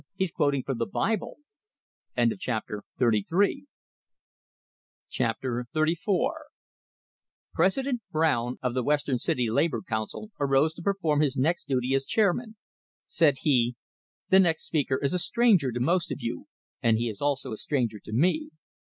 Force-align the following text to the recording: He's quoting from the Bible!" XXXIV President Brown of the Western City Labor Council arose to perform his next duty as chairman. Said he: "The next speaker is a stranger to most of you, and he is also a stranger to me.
He's 0.15 0.31
quoting 0.31 0.63
from 0.63 0.79
the 0.79 0.87
Bible!" 0.87 1.37
XXXIV 2.17 2.81
President 7.53 8.01
Brown 8.11 8.57
of 8.63 8.73
the 8.73 8.81
Western 8.83 9.19
City 9.19 9.51
Labor 9.51 9.83
Council 9.87 10.31
arose 10.39 10.73
to 10.73 10.81
perform 10.81 11.19
his 11.21 11.37
next 11.37 11.67
duty 11.67 11.93
as 11.93 12.07
chairman. 12.07 12.55
Said 13.05 13.35
he: 13.41 13.75
"The 14.29 14.39
next 14.39 14.63
speaker 14.63 14.97
is 14.97 15.13
a 15.13 15.19
stranger 15.19 15.71
to 15.71 15.79
most 15.79 16.11
of 16.11 16.17
you, 16.19 16.47
and 16.81 16.97
he 16.97 17.07
is 17.07 17.21
also 17.21 17.51
a 17.51 17.55
stranger 17.57 17.99
to 17.99 18.11
me. 18.11 18.49